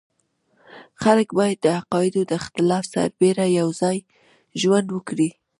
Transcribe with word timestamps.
خلک 1.01 1.27
باید 1.37 1.57
د 1.61 1.67
عقایدو 1.79 2.21
د 2.27 2.31
اختلاف 2.41 2.83
سربېره 2.93 3.45
یو 3.59 3.67
ځای 3.81 3.97
ژوند 4.61 4.87
وکړي. 4.91 5.29